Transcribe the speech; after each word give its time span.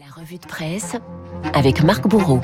La 0.00 0.06
revue 0.06 0.38
de 0.38 0.46
presse 0.46 0.96
avec 1.52 1.82
Marc 1.82 2.08
Bourreau. 2.08 2.40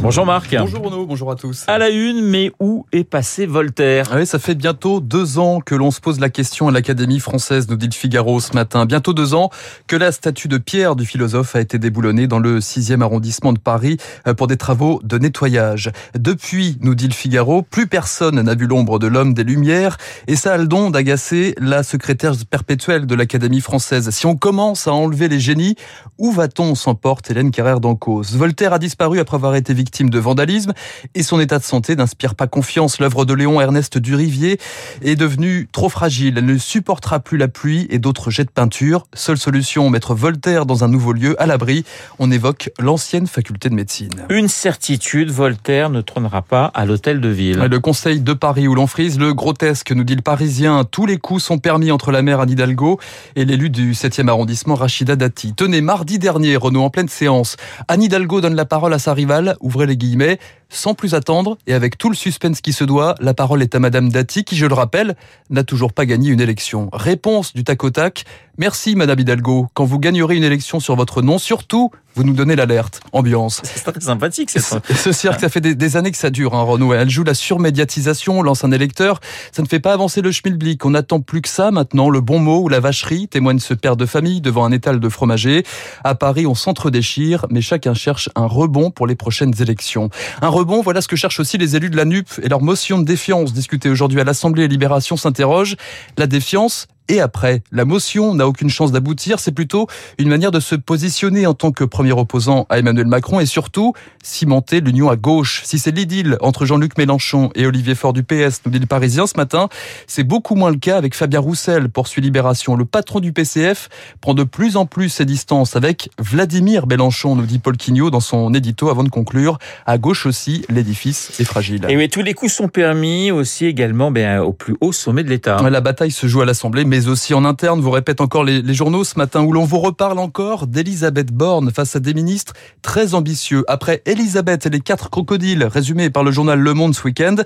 Bonjour 0.00 0.26
Marc. 0.26 0.52
Bonjour 0.58 0.82
Renaud, 0.82 1.06
bonjour 1.06 1.30
à 1.30 1.36
tous. 1.36 1.64
À 1.68 1.78
la 1.78 1.90
une, 1.90 2.22
mais 2.22 2.50
où 2.58 2.86
est 2.90 3.04
passé 3.04 3.46
Voltaire 3.46 4.10
Oui, 4.16 4.26
ça 4.26 4.40
fait 4.40 4.56
bientôt 4.56 4.98
deux 4.98 5.38
ans 5.38 5.60
que 5.60 5.76
l'on 5.76 5.92
se 5.92 6.00
pose 6.00 6.18
la 6.18 6.28
question 6.28 6.66
à 6.66 6.72
l'Académie 6.72 7.20
française, 7.20 7.68
nous 7.68 7.76
dit 7.76 7.86
le 7.86 7.92
Figaro 7.92 8.40
ce 8.40 8.54
matin. 8.54 8.84
Bientôt 8.84 9.12
deux 9.12 9.32
ans 9.32 9.50
que 9.86 9.94
la 9.94 10.10
statue 10.10 10.48
de 10.48 10.58
pierre 10.58 10.96
du 10.96 11.06
philosophe 11.06 11.54
a 11.54 11.60
été 11.60 11.78
déboulonnée 11.78 12.26
dans 12.26 12.40
le 12.40 12.58
6e 12.58 13.00
arrondissement 13.00 13.52
de 13.52 13.60
Paris 13.60 13.98
euh, 14.26 14.34
pour 14.34 14.48
des 14.48 14.56
travaux 14.56 15.00
de 15.04 15.18
nettoyage. 15.18 15.92
Depuis, 16.18 16.78
nous 16.80 16.96
dit 16.96 17.06
le 17.06 17.14
Figaro, 17.14 17.62
plus 17.62 17.86
personne 17.86 18.40
n'a 18.40 18.54
vu 18.56 18.66
l'ombre 18.66 18.98
de 18.98 19.06
l'homme 19.06 19.34
des 19.34 19.44
Lumières 19.44 19.98
et 20.26 20.34
ça 20.34 20.54
a 20.54 20.56
le 20.56 20.66
don 20.66 20.90
d'agacer 20.90 21.54
la 21.58 21.84
secrétaire 21.84 22.32
perpétuelle 22.50 23.06
de 23.06 23.14
l'Académie 23.14 23.60
française. 23.60 24.10
Si 24.10 24.26
on 24.26 24.34
commence 24.34 24.88
à 24.88 24.92
enlever 24.92 25.28
les 25.28 25.38
génies, 25.38 25.76
où 26.18 26.32
va-t-on 26.32 26.71
s'emporte 26.74 27.30
Hélène 27.30 27.50
Carrère 27.50 27.80
d'Encausse. 27.80 28.34
Voltaire 28.34 28.72
a 28.72 28.78
disparu 28.78 29.18
après 29.18 29.36
avoir 29.36 29.54
été 29.54 29.74
victime 29.74 30.10
de 30.10 30.18
vandalisme 30.18 30.72
et 31.14 31.22
son 31.22 31.40
état 31.40 31.58
de 31.58 31.64
santé 31.64 31.96
n'inspire 31.96 32.34
pas 32.34 32.46
confiance. 32.46 32.98
L'œuvre 32.98 33.24
de 33.24 33.34
Léon 33.34 33.60
Ernest 33.60 33.98
Durivier 33.98 34.58
est 35.02 35.16
devenue 35.16 35.68
trop 35.72 35.88
fragile. 35.88 36.34
Elle 36.38 36.46
ne 36.46 36.58
supportera 36.58 37.20
plus 37.20 37.38
la 37.38 37.48
pluie 37.48 37.86
et 37.90 37.98
d'autres 37.98 38.30
jets 38.30 38.44
de 38.44 38.50
peinture. 38.50 39.06
Seule 39.14 39.38
solution, 39.38 39.90
mettre 39.90 40.14
Voltaire 40.14 40.66
dans 40.66 40.84
un 40.84 40.88
nouveau 40.88 41.12
lieu 41.12 41.40
à 41.42 41.46
l'abri. 41.46 41.84
On 42.18 42.30
évoque 42.30 42.70
l'ancienne 42.78 43.26
faculté 43.26 43.68
de 43.68 43.74
médecine. 43.74 44.26
Une 44.30 44.48
certitude, 44.48 45.30
Voltaire 45.30 45.90
ne 45.90 46.00
trônera 46.00 46.42
pas 46.42 46.66
à 46.74 46.84
l'hôtel 46.84 47.20
de 47.20 47.28
ville. 47.28 47.58
Le 47.58 47.80
conseil 47.80 48.20
de 48.20 48.32
Paris 48.32 48.68
où 48.68 48.74
l'on 48.74 48.86
frise 48.86 49.18
le 49.18 49.34
grotesque, 49.34 49.92
nous 49.92 50.04
dit 50.04 50.16
le 50.16 50.22
Parisien. 50.22 50.84
Tous 50.84 51.06
les 51.06 51.18
coups 51.18 51.42
sont 51.42 51.58
permis 51.58 51.90
entre 51.90 52.12
la 52.12 52.22
maire 52.22 52.40
Anne 52.40 52.50
Hidalgo 52.50 52.98
et 53.36 53.44
l'élu 53.44 53.70
du 53.70 53.92
7e 53.92 54.28
arrondissement 54.28 54.74
Rachida 54.74 55.16
Dati. 55.16 55.54
Tenez, 55.54 55.80
mardi 55.80 56.18
dernier, 56.18 56.56
Renault 56.62 56.84
en 56.84 56.90
pleine 56.90 57.08
séance, 57.08 57.56
Anne 57.88 58.02
Hidalgo 58.02 58.40
donne 58.40 58.54
la 58.54 58.64
parole 58.64 58.94
à 58.94 58.98
sa 58.98 59.12
rivale, 59.12 59.56
ouvrez 59.60 59.86
les 59.86 59.96
guillemets, 59.96 60.38
sans 60.72 60.94
plus 60.94 61.14
attendre 61.14 61.58
et 61.66 61.74
avec 61.74 61.98
tout 61.98 62.08
le 62.08 62.16
suspense 62.16 62.60
qui 62.60 62.72
se 62.72 62.84
doit, 62.84 63.14
la 63.20 63.34
parole 63.34 63.62
est 63.62 63.74
à 63.74 63.78
Madame 63.78 64.08
Dati 64.08 64.44
qui, 64.44 64.56
je 64.56 64.66
le 64.66 64.74
rappelle, 64.74 65.16
n'a 65.50 65.64
toujours 65.64 65.92
pas 65.92 66.06
gagné 66.06 66.30
une 66.30 66.40
élection. 66.40 66.88
Réponse 66.92 67.52
du 67.52 67.62
tac 67.62 67.84
au 67.84 67.90
tac. 67.90 68.24
Merci 68.58 68.96
Madame 68.96 69.18
Hidalgo. 69.18 69.68
Quand 69.72 69.84
vous 69.84 69.98
gagnerez 69.98 70.36
une 70.36 70.44
élection 70.44 70.78
sur 70.78 70.94
votre 70.94 71.22
nom, 71.22 71.38
surtout, 71.38 71.90
vous 72.14 72.24
nous 72.24 72.34
donnez 72.34 72.54
l'alerte. 72.54 73.00
Ambiance. 73.12 73.62
C'est 73.64 73.90
très 73.90 74.00
sympathique, 74.00 74.50
c'est 74.50 74.60
ça. 74.60 74.82
Ce 74.94 75.12
cirque, 75.12 75.40
ça 75.40 75.48
fait 75.48 75.62
des, 75.62 75.74
des, 75.74 75.96
années 75.96 76.10
que 76.10 76.18
ça 76.18 76.28
dure, 76.28 76.54
hein, 76.54 76.62
Renaud. 76.62 76.92
Elle 76.92 77.08
joue 77.08 77.24
la 77.24 77.32
surmédiatisation, 77.32 78.42
lance 78.42 78.64
un 78.64 78.70
électeur. 78.70 79.20
Ça 79.52 79.62
ne 79.62 79.66
fait 79.66 79.80
pas 79.80 79.94
avancer 79.94 80.20
le 80.20 80.30
schmilblick. 80.30 80.84
On 80.84 80.90
n'attend 80.90 81.20
plus 81.20 81.40
que 81.40 81.48
ça 81.48 81.70
maintenant. 81.70 82.10
Le 82.10 82.20
bon 82.20 82.38
mot 82.38 82.62
ou 82.62 82.68
la 82.68 82.80
vacherie 82.80 83.28
témoigne 83.28 83.58
ce 83.58 83.72
père 83.72 83.96
de 83.96 84.04
famille 84.04 84.42
devant 84.42 84.66
un 84.66 84.72
étal 84.72 85.00
de 85.00 85.08
fromager. 85.08 85.64
À 86.04 86.14
Paris, 86.14 86.46
on 86.46 86.54
s'entre-déchire, 86.54 87.46
mais 87.48 87.62
chacun 87.62 87.94
cherche 87.94 88.28
un 88.34 88.46
rebond 88.46 88.90
pour 88.90 89.06
les 89.06 89.16
prochaines 89.16 89.54
élections. 89.60 90.10
Un 90.42 90.48
rebond, 90.48 90.61
voilà 90.82 91.00
ce 91.00 91.08
que 91.08 91.16
cherchent 91.16 91.40
aussi 91.40 91.58
les 91.58 91.76
élus 91.76 91.90
de 91.90 91.96
la 91.96 92.04
NUP 92.04 92.26
et 92.42 92.48
leur 92.48 92.62
motion 92.62 92.98
de 92.98 93.04
défiance 93.04 93.52
discutée 93.52 93.90
aujourd'hui 93.90 94.20
à 94.20 94.24
l'Assemblée 94.24 94.68
Libération 94.68 95.16
s'interroge. 95.16 95.76
La 96.16 96.26
défiance, 96.26 96.86
et 97.12 97.20
après. 97.20 97.62
La 97.72 97.84
motion 97.84 98.34
n'a 98.34 98.48
aucune 98.48 98.70
chance 98.70 98.90
d'aboutir, 98.90 99.38
c'est 99.38 99.52
plutôt 99.52 99.86
une 100.18 100.30
manière 100.30 100.50
de 100.50 100.60
se 100.60 100.74
positionner 100.74 101.46
en 101.46 101.52
tant 101.52 101.70
que 101.70 101.84
premier 101.84 102.12
opposant 102.12 102.66
à 102.70 102.78
Emmanuel 102.78 103.06
Macron 103.06 103.38
et 103.38 103.44
surtout 103.44 103.92
cimenter 104.22 104.80
l'union 104.80 105.10
à 105.10 105.16
gauche. 105.16 105.60
Si 105.64 105.78
c'est 105.78 105.90
l'idylle 105.90 106.38
entre 106.40 106.64
Jean-Luc 106.64 106.96
Mélenchon 106.96 107.50
et 107.54 107.66
Olivier 107.66 107.94
Faure 107.94 108.14
du 108.14 108.22
PS, 108.22 108.62
nous 108.64 108.72
dit 108.72 108.78
le 108.78 108.86
Parisien 108.86 109.26
ce 109.26 109.36
matin, 109.36 109.68
c'est 110.06 110.22
beaucoup 110.24 110.54
moins 110.54 110.70
le 110.70 110.78
cas 110.78 110.96
avec 110.96 111.14
Fabien 111.14 111.40
Roussel, 111.40 111.90
poursuit 111.90 112.22
Libération. 112.22 112.76
Le 112.76 112.86
patron 112.86 113.20
du 113.20 113.34
PCF 113.34 113.90
prend 114.22 114.32
de 114.32 114.44
plus 114.44 114.76
en 114.76 114.86
plus 114.86 115.10
ses 115.10 115.26
distances 115.26 115.76
avec 115.76 116.08
Vladimir 116.18 116.86
Mélenchon, 116.86 117.36
nous 117.36 117.44
dit 117.44 117.58
Paul 117.58 117.76
Quignot 117.76 118.08
dans 118.08 118.20
son 118.20 118.54
édito 118.54 118.88
avant 118.88 119.04
de 119.04 119.10
conclure. 119.10 119.58
À 119.84 119.98
gauche 119.98 120.24
aussi, 120.24 120.64
l'édifice 120.70 121.38
est 121.38 121.44
fragile. 121.44 121.84
Et 121.90 121.96
oui, 121.96 122.08
tous 122.08 122.22
les 122.22 122.32
coups 122.32 122.54
sont 122.54 122.68
permis 122.68 123.30
aussi 123.30 123.66
également 123.66 124.10
ben, 124.10 124.40
au 124.40 124.54
plus 124.54 124.76
haut 124.80 124.92
sommet 124.92 125.24
de 125.24 125.28
l'État. 125.28 125.58
La 125.68 125.80
bataille 125.82 126.10
se 126.10 126.26
joue 126.26 126.40
à 126.40 126.46
l'Assemblée, 126.46 126.86
mais 126.86 127.01
aussi 127.08 127.34
en 127.34 127.44
interne, 127.44 127.80
vous 127.80 127.90
répète 127.90 128.20
encore 128.20 128.44
les, 128.44 128.74
journaux 128.74 129.04
ce 129.04 129.18
matin, 129.18 129.42
où 129.42 129.52
l'on 129.52 129.64
vous 129.64 129.78
reparle 129.78 130.18
encore 130.18 130.66
d'Elisabeth 130.66 131.32
Borne 131.32 131.70
face 131.70 131.96
à 131.96 132.00
des 132.00 132.14
ministres 132.14 132.54
très 132.82 133.14
ambitieux. 133.14 133.64
Après 133.68 134.02
Elisabeth 134.06 134.66
et 134.66 134.70
les 134.70 134.80
quatre 134.80 135.10
crocodiles, 135.10 135.64
résumés 135.64 136.10
par 136.10 136.24
le 136.24 136.30
journal 136.30 136.58
Le 136.58 136.74
Monde 136.74 136.94
ce 136.94 137.04
week-end, 137.04 137.36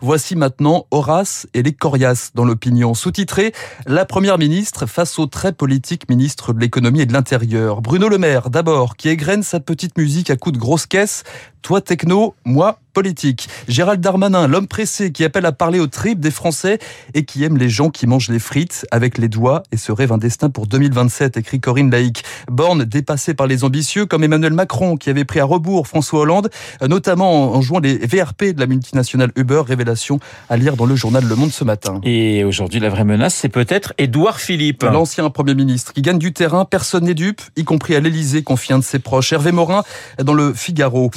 voici 0.00 0.36
maintenant 0.36 0.86
Horace 0.90 1.46
et 1.54 1.62
les 1.62 1.72
coriaces 1.72 2.32
dans 2.34 2.44
l'opinion. 2.44 2.94
Sous-titré, 2.94 3.52
la 3.86 4.04
première 4.04 4.38
ministre 4.38 4.86
face 4.86 5.18
au 5.18 5.26
très 5.26 5.52
politique 5.52 6.08
ministre 6.08 6.52
de 6.52 6.60
l'économie 6.60 7.00
et 7.00 7.06
de 7.06 7.12
l'intérieur. 7.12 7.82
Bruno 7.82 8.08
Le 8.08 8.18
Maire, 8.18 8.50
d'abord, 8.50 8.96
qui 8.96 9.08
égrène 9.08 9.42
sa 9.42 9.60
petite 9.60 9.96
musique 9.98 10.30
à 10.30 10.36
coups 10.36 10.54
de 10.54 10.60
grosses 10.60 10.86
caisses. 10.86 11.24
Toi 11.66 11.80
techno, 11.80 12.36
moi 12.44 12.78
politique. 12.96 13.50
Gérald 13.68 14.00
Darmanin, 14.00 14.46
l'homme 14.46 14.66
pressé 14.66 15.12
qui 15.12 15.22
appelle 15.22 15.44
à 15.44 15.52
parler 15.52 15.80
aux 15.80 15.86
tripes 15.86 16.18
des 16.18 16.30
Français 16.30 16.78
et 17.12 17.26
qui 17.26 17.44
aime 17.44 17.58
les 17.58 17.68
gens 17.68 17.90
qui 17.90 18.06
mangent 18.06 18.30
les 18.30 18.38
frites 18.38 18.86
avec 18.90 19.18
les 19.18 19.28
doigts 19.28 19.64
et 19.70 19.76
se 19.76 19.92
rêve 19.92 20.12
un 20.12 20.16
destin 20.16 20.48
pour 20.48 20.66
2027, 20.66 21.36
écrit 21.36 21.60
Corinne 21.60 21.90
Laïc. 21.90 22.24
Borne 22.50 22.84
dépassé 22.84 23.34
par 23.34 23.46
les 23.46 23.64
ambitieux 23.64 24.06
comme 24.06 24.24
Emmanuel 24.24 24.54
Macron 24.54 24.96
qui 24.96 25.10
avait 25.10 25.26
pris 25.26 25.40
à 25.40 25.44
rebours 25.44 25.86
François 25.86 26.20
Hollande, 26.20 26.48
notamment 26.80 27.52
en 27.52 27.60
jouant 27.60 27.80
les 27.80 27.98
VRP 27.98 28.54
de 28.54 28.60
la 28.60 28.66
multinationale 28.66 29.30
Uber, 29.36 29.60
révélation 29.66 30.18
à 30.48 30.56
lire 30.56 30.74
dans 30.74 30.86
le 30.86 30.96
journal 30.96 31.22
Le 31.22 31.36
Monde 31.36 31.52
ce 31.52 31.64
matin. 31.64 32.00
Et 32.02 32.44
aujourd'hui, 32.44 32.80
la 32.80 32.88
vraie 32.88 33.04
menace, 33.04 33.34
c'est 33.34 33.50
peut-être 33.50 33.92
Édouard 33.98 34.40
Philippe. 34.40 34.84
L'ancien 34.84 35.28
Premier 35.28 35.54
ministre 35.54 35.92
qui 35.92 36.00
gagne 36.00 36.18
du 36.18 36.32
terrain, 36.32 36.64
personne 36.64 37.04
n'est 37.04 37.12
dupe, 37.12 37.42
y 37.56 37.64
compris 37.64 37.94
à 37.94 38.00
l'Elysée, 38.00 38.42
confie 38.42 38.72
un 38.72 38.78
de 38.78 38.84
ses 38.84 39.00
proches. 39.00 39.34
Hervé 39.34 39.52
Morin 39.52 39.82
dans 40.16 40.32
le 40.32 40.54
Figaro. 40.54 41.10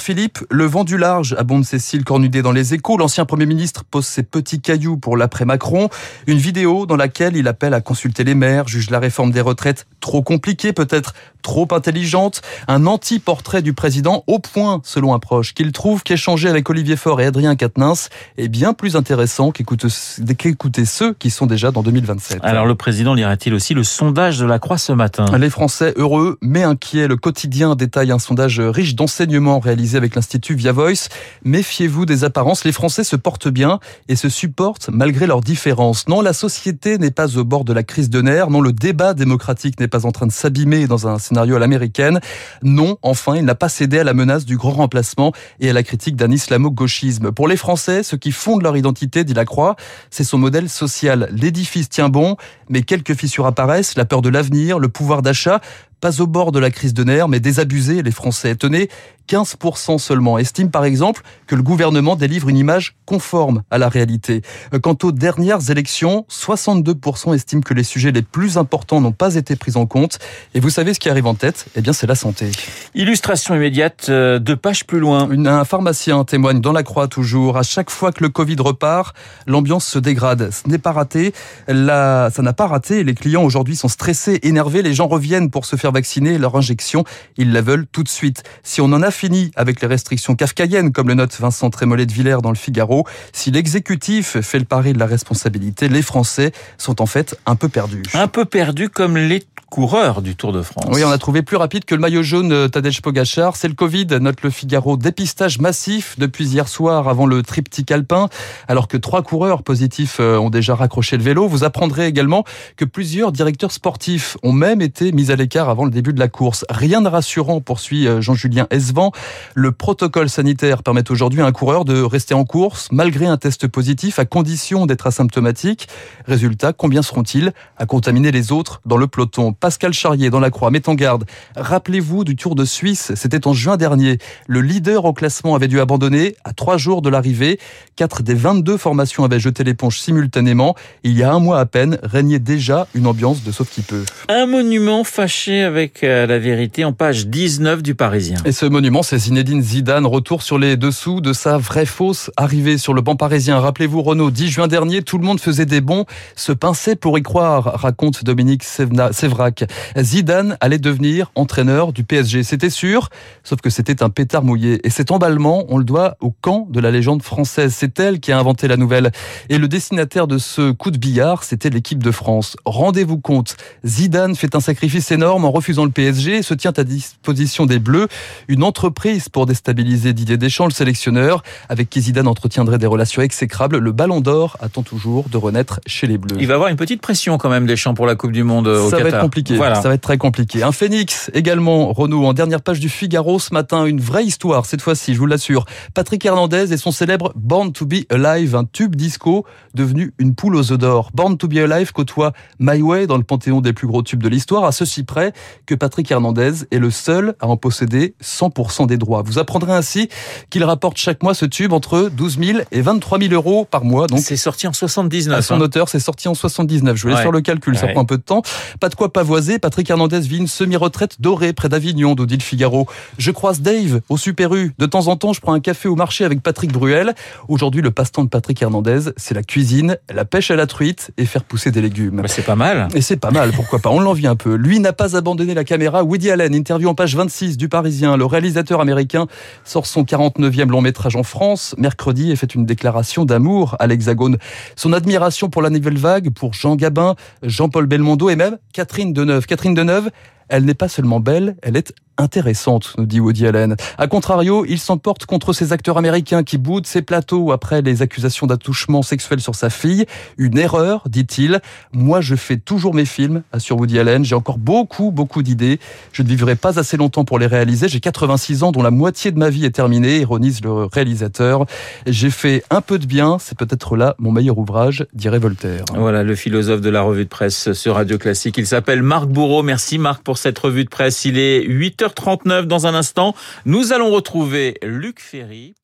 Philippe, 0.00 0.38
le 0.50 0.64
vent 0.64 0.84
du 0.84 0.98
large, 0.98 1.34
abonde 1.38 1.64
Cécile 1.64 2.04
Cornudet 2.04 2.42
dans 2.42 2.52
les 2.52 2.74
échos. 2.74 2.96
L'ancien 2.96 3.24
Premier 3.24 3.46
ministre 3.46 3.84
pose 3.84 4.06
ses 4.06 4.22
petits 4.22 4.60
cailloux 4.60 4.96
pour 4.96 5.16
l'après-Macron. 5.16 5.88
Une 6.26 6.38
vidéo 6.38 6.86
dans 6.86 6.96
laquelle 6.96 7.36
il 7.36 7.48
appelle 7.48 7.74
à 7.74 7.80
consulter 7.80 8.24
les 8.24 8.34
maires, 8.34 8.68
juge 8.68 8.90
la 8.90 8.98
réforme 8.98 9.30
des 9.30 9.40
retraites 9.40 9.86
trop 10.00 10.22
compliquée, 10.22 10.72
peut-être 10.72 11.14
trop 11.42 11.68
intelligente. 11.70 12.42
Un 12.68 12.86
anti-portrait 12.86 13.62
du 13.62 13.72
président 13.72 14.24
au 14.26 14.38
point, 14.38 14.80
selon 14.84 15.14
un 15.14 15.18
proche, 15.18 15.54
qu'il 15.54 15.72
trouve 15.72 16.02
qu'échanger 16.02 16.48
avec 16.48 16.68
Olivier 16.68 16.96
Faure 16.96 17.20
et 17.20 17.26
Adrien 17.26 17.54
Quatennens 17.54 18.08
est 18.36 18.48
bien 18.48 18.72
plus 18.72 18.96
intéressant 18.96 19.52
qu'écouter 19.52 20.84
ceux 20.84 21.14
qui 21.14 21.30
sont 21.30 21.46
déjà 21.46 21.70
dans 21.70 21.82
2027. 21.82 22.40
Alors 22.42 22.66
le 22.66 22.74
président 22.74 23.14
lira-t-il 23.14 23.54
aussi 23.54 23.74
le 23.74 23.84
sondage 23.84 24.38
de 24.38 24.44
la 24.44 24.58
Croix 24.58 24.78
ce 24.78 24.92
matin? 24.92 25.26
Les 25.38 25.50
Français 25.50 25.94
heureux 25.96 26.38
mais 26.42 26.64
inquiets. 26.64 27.06
Le 27.06 27.16
quotidien 27.16 27.76
détaille 27.76 28.10
un 28.10 28.18
sondage 28.18 28.58
riche 28.58 28.94
d'enseignements 28.96 29.60
réalisé 29.60 29.85
avec 29.94 30.16
l'Institut 30.16 30.54
Via 30.54 30.72
Voice. 30.72 31.08
Méfiez-vous 31.44 32.06
des 32.06 32.24
apparences. 32.24 32.64
Les 32.64 32.72
Français 32.72 33.04
se 33.04 33.14
portent 33.14 33.48
bien 33.48 33.78
et 34.08 34.16
se 34.16 34.28
supportent 34.28 34.88
malgré 34.92 35.26
leurs 35.26 35.42
différences. 35.42 36.08
Non, 36.08 36.20
la 36.20 36.32
société 36.32 36.98
n'est 36.98 37.10
pas 37.10 37.36
au 37.36 37.44
bord 37.44 37.64
de 37.64 37.72
la 37.72 37.82
crise 37.82 38.10
de 38.10 38.20
nerfs. 38.20 38.50
Non, 38.50 38.60
le 38.60 38.72
débat 38.72 39.14
démocratique 39.14 39.78
n'est 39.78 39.88
pas 39.88 40.06
en 40.06 40.12
train 40.12 40.26
de 40.26 40.32
s'abîmer 40.32 40.86
dans 40.86 41.06
un 41.06 41.18
scénario 41.18 41.56
à 41.56 41.58
l'américaine. 41.58 42.20
Non, 42.62 42.96
enfin, 43.02 43.36
il 43.36 43.44
n'a 43.44 43.54
pas 43.54 43.68
cédé 43.68 43.98
à 43.98 44.04
la 44.04 44.14
menace 44.14 44.44
du 44.44 44.56
grand 44.56 44.72
remplacement 44.72 45.32
et 45.60 45.70
à 45.70 45.72
la 45.72 45.82
critique 45.82 46.16
d'un 46.16 46.30
islamo-gauchisme. 46.30 47.30
Pour 47.30 47.46
les 47.46 47.56
Français, 47.56 48.02
ce 48.02 48.16
qui 48.16 48.32
fonde 48.32 48.62
leur 48.62 48.76
identité, 48.76 49.22
dit 49.22 49.34
Lacroix, 49.34 49.76
c'est 50.10 50.24
son 50.24 50.38
modèle 50.38 50.68
social. 50.68 51.28
L'édifice 51.30 51.88
tient 51.88 52.08
bon, 52.08 52.36
mais 52.68 52.82
quelques 52.82 53.14
fissures 53.14 53.46
apparaissent, 53.46 53.96
la 53.96 54.04
peur 54.04 54.22
de 54.22 54.28
l'avenir, 54.28 54.78
le 54.78 54.88
pouvoir 54.88 55.22
d'achat, 55.22 55.60
pas 56.00 56.20
au 56.20 56.26
bord 56.26 56.52
de 56.52 56.58
la 56.58 56.70
crise 56.70 56.94
de 56.94 57.04
nerfs, 57.04 57.28
mais 57.28 57.40
désabusés, 57.40 58.02
les 58.02 58.10
Français. 58.10 58.54
Tenez, 58.54 58.88
15% 59.28 59.98
seulement 59.98 60.38
estiment 60.38 60.70
par 60.70 60.84
exemple 60.84 61.22
que 61.46 61.54
le 61.54 61.62
gouvernement 61.62 62.16
délivre 62.16 62.48
une 62.48 62.56
image 62.56 62.96
conforme 63.04 63.62
à 63.70 63.78
la 63.78 63.88
réalité. 63.88 64.42
Quant 64.82 64.96
aux 65.02 65.12
dernières 65.12 65.70
élections, 65.70 66.24
62% 66.30 67.34
estiment 67.34 67.62
que 67.62 67.74
les 67.74 67.82
sujets 67.82 68.12
les 68.12 68.22
plus 68.22 68.56
importants 68.56 69.00
n'ont 69.00 69.12
pas 69.12 69.34
été 69.34 69.56
pris 69.56 69.76
en 69.76 69.86
compte. 69.86 70.18
Et 70.54 70.60
vous 70.60 70.70
savez 70.70 70.94
ce 70.94 71.00
qui 71.00 71.08
arrive 71.08 71.26
en 71.26 71.34
tête? 71.34 71.66
Eh 71.76 71.80
bien, 71.80 71.92
c'est 71.92 72.06
la 72.06 72.14
santé. 72.14 72.50
Illustration 72.94 73.54
immédiate, 73.54 74.10
deux 74.10 74.56
pages 74.56 74.86
plus 74.86 75.00
loin. 75.00 75.28
Une, 75.30 75.46
un 75.46 75.64
pharmacien 75.64 76.24
témoigne 76.24 76.60
dans 76.60 76.72
la 76.72 76.82
croix 76.82 77.08
toujours. 77.08 77.56
À 77.56 77.62
chaque 77.62 77.90
fois 77.90 78.12
que 78.12 78.22
le 78.22 78.28
Covid 78.28 78.56
repart, 78.58 79.14
l'ambiance 79.46 79.86
se 79.86 79.98
dégrade. 79.98 80.50
Ce 80.50 80.68
n'est 80.68 80.78
pas 80.78 80.92
raté. 80.92 81.32
La, 81.68 82.30
ça 82.32 82.42
n'a 82.42 82.52
pas 82.52 82.66
raté. 82.66 83.04
Les 83.04 83.14
clients 83.14 83.42
aujourd'hui 83.42 83.76
sont 83.76 83.88
stressés, 83.88 84.38
énervés. 84.42 84.82
Les 84.82 84.94
gens 84.94 85.08
reviennent 85.08 85.50
pour 85.50 85.64
se 85.64 85.76
faire 85.76 85.92
vacciner. 85.96 86.36
Leur 86.38 86.54
injection, 86.56 87.04
ils 87.36 87.52
la 87.52 87.62
veulent 87.62 87.86
tout 87.90 88.02
de 88.02 88.08
suite. 88.08 88.42
Si 88.62 88.80
on 88.80 88.92
en 88.92 89.02
a 89.02 89.10
fini 89.10 89.50
avec 89.56 89.80
les 89.80 89.88
restrictions 89.88 90.36
kafkaïennes, 90.36 90.92
comme 90.92 91.08
le 91.08 91.14
note 91.14 91.34
Vincent 91.40 91.70
Trémollet 91.70 92.06
de 92.06 92.12
Villers 92.12 92.42
dans 92.42 92.50
le 92.50 92.56
Figaro. 92.56 93.06
Si 93.32 93.50
l'exécutif 93.50 94.40
fait 94.40 94.58
le 94.58 94.64
pari 94.64 94.92
de 94.92 94.98
la 94.98 95.06
responsabilité, 95.06 95.88
les 95.88 96.02
Français 96.02 96.52
sont 96.78 97.00
en 97.02 97.06
fait 97.06 97.38
un 97.46 97.56
peu 97.56 97.68
perdus. 97.68 98.02
Un 98.14 98.28
peu 98.28 98.44
perdus 98.44 98.88
comme 98.88 99.16
les 99.16 99.42
coureurs 99.70 100.22
du 100.22 100.36
Tour 100.36 100.52
de 100.52 100.62
France. 100.62 100.86
Oui, 100.92 101.02
on 101.04 101.10
a 101.10 101.18
trouvé 101.18 101.42
plus 101.42 101.56
rapide 101.56 101.84
que 101.84 101.94
le 101.94 102.00
maillot 102.00 102.22
jaune 102.22 102.68
Tadej 102.70 103.02
Pogacar. 103.02 103.56
C'est 103.56 103.68
le 103.68 103.74
Covid, 103.74 104.06
note 104.20 104.42
le 104.42 104.50
Figaro. 104.50 104.96
Dépistage 104.96 105.58
massif 105.58 106.14
depuis 106.18 106.46
hier 106.46 106.68
soir 106.68 107.08
avant 107.08 107.26
le 107.26 107.42
triptyque 107.42 107.90
alpin, 107.90 108.28
alors 108.68 108.86
que 108.86 108.96
trois 108.96 109.22
coureurs 109.22 109.62
positifs 109.62 110.20
ont 110.20 110.50
déjà 110.50 110.74
raccroché 110.74 111.16
le 111.16 111.24
vélo. 111.24 111.48
Vous 111.48 111.64
apprendrez 111.64 112.06
également 112.06 112.44
que 112.76 112.84
plusieurs 112.84 113.32
directeurs 113.32 113.72
sportifs 113.72 114.36
ont 114.42 114.52
même 114.52 114.80
été 114.80 115.10
mis 115.12 115.30
à 115.32 115.36
l'écart 115.36 115.68
avant 115.68 115.75
avant 115.76 115.84
le 115.84 115.90
début 115.90 116.14
de 116.14 116.18
la 116.18 116.28
course. 116.28 116.64
Rien 116.70 117.02
de 117.02 117.08
rassurant, 117.08 117.60
poursuit 117.60 118.08
euh, 118.08 118.22
Jean-Julien 118.22 118.66
Esvan. 118.70 119.12
Le 119.54 119.72
protocole 119.72 120.30
sanitaire 120.30 120.82
permet 120.82 121.10
aujourd'hui 121.10 121.42
à 121.42 121.44
un 121.44 121.52
coureur 121.52 121.84
de 121.84 122.00
rester 122.00 122.32
en 122.32 122.44
course 122.46 122.88
malgré 122.92 123.26
un 123.26 123.36
test 123.36 123.66
positif 123.66 124.18
à 124.18 124.24
condition 124.24 124.86
d'être 124.86 125.06
asymptomatique. 125.06 125.86
Résultat, 126.26 126.72
combien 126.72 127.02
seront-ils 127.02 127.52
à 127.76 127.84
contaminer 127.84 128.32
les 128.32 128.52
autres 128.52 128.80
dans 128.86 128.96
le 128.96 129.06
peloton? 129.06 129.52
Pascal 129.52 129.92
Charrier 129.92 130.30
dans 130.30 130.40
la 130.40 130.48
Croix 130.50 130.70
met 130.70 130.88
en 130.88 130.94
garde. 130.94 131.26
Rappelez-vous 131.56 132.24
du 132.24 132.36
Tour 132.36 132.54
de 132.54 132.64
Suisse, 132.64 133.12
c'était 133.14 133.46
en 133.46 133.52
juin 133.52 133.76
dernier. 133.76 134.16
Le 134.46 134.62
leader 134.62 135.04
au 135.04 135.12
classement 135.12 135.56
avait 135.56 135.68
dû 135.68 135.78
abandonner 135.78 136.36
à 136.44 136.54
trois 136.54 136.78
jours 136.78 137.02
de 137.02 137.10
l'arrivée. 137.10 137.60
Quatre 137.96 138.22
des 138.22 138.32
22 138.34 138.78
formations 138.78 139.24
avaient 139.24 139.40
jeté 139.40 139.62
l'éponge 139.62 140.00
simultanément. 140.00 140.74
Il 141.02 141.12
y 141.12 141.22
a 141.22 141.30
un 141.30 141.38
mois 141.38 141.60
à 141.60 141.66
peine, 141.66 141.98
régnait 142.02 142.38
déjà 142.38 142.88
une 142.94 143.06
ambiance 143.06 143.44
de 143.44 143.52
sauf 143.52 143.68
qui 143.68 143.82
peut. 143.82 144.06
Un 144.28 144.46
monument 144.46 145.04
fâché 145.04 145.65
avec 145.66 146.02
euh, 146.02 146.26
la 146.26 146.38
vérité 146.38 146.84
en 146.84 146.92
page 146.92 147.26
19 147.26 147.82
du 147.82 147.94
Parisien. 147.94 148.38
Et 148.44 148.52
ce 148.52 148.64
monument, 148.64 149.02
c'est 149.02 149.18
Zinedine 149.18 149.60
Zidane, 149.60 150.06
retour 150.06 150.42
sur 150.42 150.58
les 150.58 150.76
dessous 150.76 151.20
de 151.20 151.32
sa 151.32 151.58
vraie 151.58 151.84
fausse 151.84 152.30
arrivée 152.36 152.78
sur 152.78 152.94
le 152.94 153.02
banc 153.02 153.16
parisien. 153.16 153.58
Rappelez-vous, 153.58 154.02
Renaud, 154.02 154.30
10 154.30 154.48
juin 154.48 154.68
dernier, 154.68 155.02
tout 155.02 155.18
le 155.18 155.24
monde 155.24 155.40
faisait 155.40 155.66
des 155.66 155.80
bons, 155.80 156.06
se 156.36 156.52
pinçait 156.52 156.96
pour 156.96 157.18
y 157.18 157.22
croire, 157.22 157.64
raconte 157.80 158.24
Dominique 158.24 158.64
Sévrac. 158.64 159.64
Zidane 159.98 160.56
allait 160.60 160.78
devenir 160.78 161.30
entraîneur 161.34 161.92
du 161.92 162.04
PSG. 162.04 162.42
C'était 162.42 162.70
sûr, 162.70 163.10
sauf 163.42 163.60
que 163.60 163.70
c'était 163.70 164.02
un 164.02 164.08
pétard 164.08 164.44
mouillé. 164.44 164.80
Et 164.86 164.90
cet 164.90 165.10
emballement, 165.10 165.66
on 165.68 165.78
le 165.78 165.84
doit 165.84 166.16
au 166.20 166.30
camp 166.30 166.66
de 166.70 166.80
la 166.80 166.90
légende 166.90 167.22
française. 167.22 167.74
C'est 167.76 167.98
elle 167.98 168.20
qui 168.20 168.32
a 168.32 168.38
inventé 168.38 168.68
la 168.68 168.76
nouvelle. 168.76 169.10
Et 169.48 169.58
le 169.58 169.68
destinataire 169.68 170.26
de 170.26 170.38
ce 170.38 170.70
coup 170.70 170.90
de 170.90 170.98
billard, 170.98 171.44
c'était 171.44 171.70
l'équipe 171.70 172.02
de 172.02 172.10
France. 172.10 172.56
Rendez-vous 172.64 173.18
compte, 173.18 173.56
Zidane 173.84 174.36
fait 174.36 174.54
un 174.54 174.60
sacrifice 174.60 175.10
énorme 175.10 175.44
en 175.44 175.50
refusant 175.56 175.84
le 175.84 175.90
PSG 175.90 176.42
se 176.42 176.54
tient 176.54 176.72
à 176.76 176.84
disposition 176.84 177.66
des 177.66 177.78
Bleus, 177.78 178.08
une 178.48 178.62
entreprise 178.62 179.28
pour 179.28 179.46
déstabiliser 179.46 180.12
Didier 180.12 180.36
Deschamps, 180.36 180.66
le 180.66 180.72
sélectionneur, 180.72 181.42
avec 181.68 181.90
qui 181.90 182.00
Zidane 182.00 182.28
entretiendrait 182.28 182.78
des 182.78 182.86
relations 182.86 183.22
exécrables. 183.22 183.78
Le 183.78 183.92
Ballon 183.92 184.20
d'Or 184.20 184.56
attend 184.60 184.82
toujours 184.82 185.28
de 185.28 185.36
renaître 185.36 185.80
chez 185.86 186.06
les 186.06 186.18
Bleus. 186.18 186.36
Il 186.38 186.46
va 186.46 186.54
avoir 186.54 186.68
une 186.68 186.76
petite 186.76 187.00
pression 187.00 187.38
quand 187.38 187.48
même 187.48 187.66
Deschamps 187.66 187.94
pour 187.94 188.06
la 188.06 188.14
Coupe 188.14 188.32
du 188.32 188.44
Monde 188.44 188.68
au 188.68 188.90
ça 188.90 188.98
Qatar. 188.98 189.10
va 189.10 189.16
être 189.16 189.22
compliqué. 189.22 189.56
Ça 189.56 189.80
va 189.88 189.94
être 189.94 190.00
très 190.00 190.18
compliqué. 190.18 190.62
Un 190.62 190.72
phénix 190.72 191.30
également, 191.34 191.92
Renaud, 191.92 192.24
en 192.26 192.32
dernière 192.32 192.60
page 192.62 192.80
du 192.80 192.88
Figaro 192.88 193.38
ce 193.38 193.52
matin, 193.52 193.86
une 193.86 194.00
vraie 194.00 194.24
histoire 194.24 194.66
cette 194.66 194.82
fois-ci, 194.82 195.14
je 195.14 195.18
vous 195.18 195.26
l'assure. 195.26 195.64
Patrick 195.94 196.24
Hernandez 196.24 196.72
et 196.72 196.76
son 196.76 196.92
célèbre 196.92 197.32
Born 197.36 197.72
to 197.72 197.86
be 197.86 198.04
Alive, 198.10 198.54
un 198.54 198.64
tube 198.64 198.96
disco 198.96 199.44
devenu 199.74 200.12
une 200.18 200.34
poule 200.34 200.56
aux 200.56 200.72
œufs 200.72 200.78
d'or. 200.78 201.10
Born 201.14 201.36
to 201.36 201.48
be 201.48 201.56
Alive 201.56 201.92
côtoie 201.92 202.32
My 202.58 202.82
Way 202.82 203.06
dans 203.06 203.16
le 203.16 203.22
panthéon 203.22 203.60
des 203.60 203.72
plus 203.72 203.86
gros 203.86 204.02
tubes 204.02 204.22
de 204.22 204.28
l'histoire, 204.28 204.64
à 204.64 204.72
ceci 204.72 205.04
près 205.04 205.32
que 205.66 205.74
Patrick 205.74 206.10
Hernandez 206.10 206.52
est 206.70 206.78
le 206.78 206.90
seul 206.90 207.34
à 207.40 207.46
en 207.46 207.56
posséder 207.56 208.14
100% 208.22 208.86
des 208.86 208.96
droits. 208.96 209.22
Vous 209.22 209.38
apprendrez 209.38 209.72
ainsi 209.72 210.08
qu'il 210.50 210.64
rapporte 210.64 210.96
chaque 210.96 211.22
mois 211.22 211.34
ce 211.34 211.44
tube 211.46 211.72
entre 211.72 212.08
12 212.08 212.38
000 212.38 212.58
et 212.72 212.80
23 212.80 213.18
000 213.18 213.32
euros 213.34 213.64
par 213.64 213.84
mois. 213.84 214.06
Donc 214.06 214.20
c'est 214.20 214.36
sorti 214.36 214.66
en 214.66 214.72
79. 214.72 215.36
À 215.36 215.42
son 215.42 215.54
hein. 215.54 215.60
auteur, 215.60 215.88
c'est 215.88 216.00
sorti 216.00 216.28
en 216.28 216.34
79. 216.34 216.96
Je 216.96 217.02
voulais 217.02 217.14
ouais. 217.14 217.22
faire 217.22 217.32
le 217.32 217.40
calcul, 217.40 217.74
ouais. 217.74 217.78
ça 217.78 217.88
prend 217.88 218.02
un 218.02 218.04
peu 218.04 218.16
de 218.16 218.22
temps. 218.22 218.42
Pas 218.80 218.88
de 218.88 218.94
quoi 218.94 219.12
pavoiser. 219.12 219.58
Patrick 219.58 219.88
Hernandez 219.88 220.20
vit 220.20 220.38
une 220.38 220.46
semi-retraite 220.46 221.20
dorée 221.20 221.52
près 221.52 221.68
d'Avignon, 221.68 222.14
nous 222.16 222.26
dit 222.26 222.36
le 222.36 222.42
Figaro. 222.42 222.86
Je 223.18 223.30
croise 223.30 223.60
Dave 223.60 224.00
au 224.08 224.16
Super 224.16 224.54
U. 224.54 224.74
De 224.78 224.86
temps 224.86 225.08
en 225.08 225.16
temps, 225.16 225.32
je 225.32 225.40
prends 225.40 225.52
un 225.52 225.60
café 225.60 225.88
au 225.88 225.96
marché 225.96 226.24
avec 226.24 226.42
Patrick 226.42 226.72
Bruel. 226.72 227.14
Aujourd'hui, 227.48 227.82
le 227.82 227.90
passe-temps 227.90 228.24
de 228.24 228.28
Patrick 228.28 228.60
Hernandez, 228.62 229.10
c'est 229.16 229.34
la 229.34 229.42
cuisine, 229.42 229.96
la 230.12 230.24
pêche 230.24 230.50
à 230.50 230.56
la 230.56 230.66
truite 230.66 231.10
et 231.16 231.26
faire 231.26 231.44
pousser 231.44 231.70
des 231.70 231.80
légumes. 231.80 232.20
Bah 232.22 232.28
c'est 232.28 232.44
pas 232.44 232.56
mal. 232.56 232.88
Et 232.94 233.00
c'est 233.00 233.16
pas 233.16 233.30
mal, 233.30 233.52
pourquoi 233.52 233.78
pas. 233.78 233.90
On 233.90 234.00
l'envie 234.00 234.26
un 234.26 234.36
peu. 234.36 234.54
Lui 234.54 234.80
n'a 234.80 234.92
pas 234.92 235.16
abandonné 235.16 235.35
la 235.44 235.64
caméra. 235.64 236.02
Woody 236.02 236.30
Allen, 236.30 236.54
interview 236.54 236.88
en 236.88 236.94
page 236.94 237.14
26 237.14 237.56
du 237.56 237.68
Parisien. 237.68 238.16
Le 238.16 238.24
réalisateur 238.24 238.80
américain 238.80 239.26
sort 239.64 239.86
son 239.86 240.02
49e 240.02 240.70
long 240.70 240.80
métrage 240.80 241.16
en 241.16 241.22
France 241.22 241.74
mercredi 241.78 242.30
et 242.30 242.36
fait 242.36 242.54
une 242.54 242.64
déclaration 242.64 243.24
d'amour 243.24 243.76
à 243.78 243.86
l'Hexagone. 243.86 244.38
Son 244.76 244.92
admiration 244.92 245.48
pour 245.48 245.62
la 245.62 245.70
nouvelle 245.70 245.98
vague, 245.98 246.30
pour 246.30 246.54
Jean 246.54 246.76
Gabin, 246.76 247.14
Jean-Paul 247.42 247.86
Belmondo 247.86 248.30
et 248.30 248.36
même 248.36 248.58
Catherine 248.72 249.12
Deneuve. 249.12 249.46
Catherine 249.46 249.74
Deneuve, 249.74 250.10
elle 250.48 250.64
n'est 250.64 250.74
pas 250.74 250.88
seulement 250.88 251.20
belle, 251.20 251.56
elle 251.62 251.76
est 251.76 251.92
intéressante, 252.18 252.94
nous 252.98 253.06
dit 253.06 253.20
Woody 253.20 253.46
Allen. 253.46 253.76
A 253.98 254.06
contrario, 254.06 254.64
il 254.68 254.78
s'emporte 254.78 255.26
contre 255.26 255.52
ces 255.52 255.72
acteurs 255.72 255.98
américains 255.98 256.42
qui 256.42 256.58
boudent 256.58 256.86
ses 256.86 257.02
plateaux 257.02 257.52
après 257.52 257.82
les 257.82 258.02
accusations 258.02 258.46
d'attouchement 258.46 259.02
sexuel 259.02 259.40
sur 259.40 259.54
sa 259.54 259.70
fille. 259.70 260.06
Une 260.38 260.58
erreur, 260.58 261.02
dit-il. 261.08 261.60
Moi, 261.92 262.20
je 262.20 262.34
fais 262.34 262.56
toujours 262.56 262.94
mes 262.94 263.04
films, 263.04 263.42
assure 263.52 263.78
Woody 263.78 263.98
Allen. 263.98 264.24
J'ai 264.24 264.34
encore 264.34 264.58
beaucoup, 264.58 265.10
beaucoup 265.10 265.42
d'idées. 265.42 265.78
Je 266.12 266.22
ne 266.22 266.28
vivrai 266.28 266.56
pas 266.56 266.78
assez 266.78 266.96
longtemps 266.96 267.24
pour 267.24 267.38
les 267.38 267.46
réaliser. 267.46 267.88
J'ai 267.88 268.00
86 268.00 268.62
ans, 268.62 268.72
dont 268.72 268.82
la 268.82 268.90
moitié 268.90 269.32
de 269.32 269.38
ma 269.38 269.50
vie 269.50 269.64
est 269.64 269.70
terminée, 269.70 270.20
ironise 270.20 270.60
le 270.62 270.84
réalisateur. 270.84 271.66
J'ai 272.06 272.30
fait 272.30 272.62
un 272.70 272.80
peu 272.80 272.98
de 272.98 273.06
bien. 273.06 273.38
C'est 273.38 273.58
peut-être 273.58 273.96
là 273.96 274.14
mon 274.18 274.32
meilleur 274.32 274.58
ouvrage, 274.58 275.06
dirait 275.12 275.38
Voltaire. 275.38 275.84
Voilà, 275.94 276.22
le 276.22 276.34
philosophe 276.34 276.80
de 276.80 276.90
la 276.90 277.02
revue 277.02 277.24
de 277.24 277.28
presse 277.28 277.72
sur 277.72 277.94
Radio 277.96 278.18
Classique. 278.18 278.56
Il 278.58 278.66
s'appelle 278.66 279.02
Marc 279.02 279.26
Bourreau. 279.26 279.62
Merci 279.62 279.98
Marc 279.98 280.22
pour 280.22 280.38
cette 280.38 280.58
revue 280.58 280.84
de 280.84 280.88
presse. 280.88 281.24
Il 281.24 281.38
est 281.38 281.62
8h39 282.06 282.62
dans 282.62 282.86
un 282.86 282.94
instant. 282.94 283.34
Nous 283.64 283.92
allons 283.92 284.10
retrouver 284.10 284.78
Luc 284.82 285.20
Ferry. 285.20 285.74